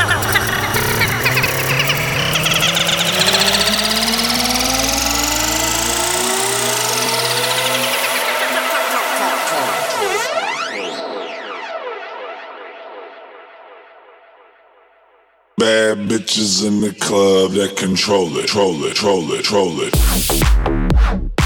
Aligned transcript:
Bad 15.61 16.09
bitches 16.09 16.65
in 16.65 16.81
the 16.81 16.89
club 16.91 17.51
that 17.51 17.77
control 17.77 18.35
it, 18.39 18.47
troll 18.47 18.83
it, 18.85 18.95
troll 18.95 19.31
it, 19.33 19.43
troll 19.43 19.77
it. 19.81 21.37